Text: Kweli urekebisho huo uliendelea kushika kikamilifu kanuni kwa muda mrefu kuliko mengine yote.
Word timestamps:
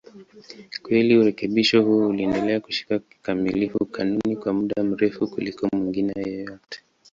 Kweli 0.83 1.13
urekebisho 1.17 1.81
huo 1.83 2.07
uliendelea 2.07 2.59
kushika 2.59 2.99
kikamilifu 2.99 3.85
kanuni 3.85 4.35
kwa 4.35 4.53
muda 4.53 4.83
mrefu 4.83 5.27
kuliko 5.27 5.69
mengine 5.73 6.31
yote. 6.45 6.81